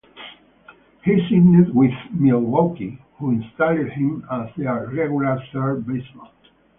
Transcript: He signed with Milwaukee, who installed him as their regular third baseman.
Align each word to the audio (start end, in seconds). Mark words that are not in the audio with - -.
He 1.03 1.15
signed 1.29 1.75
with 1.75 1.91
Milwaukee, 2.11 2.97
who 3.19 3.29
installed 3.33 3.87
him 3.89 4.25
as 4.31 4.49
their 4.57 4.87
regular 4.87 5.39
third 5.53 5.85
baseman. 5.85 6.29